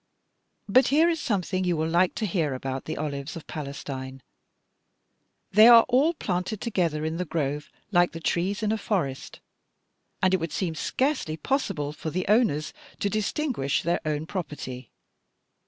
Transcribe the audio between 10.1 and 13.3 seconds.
and it would seem scarcely possible for the owners to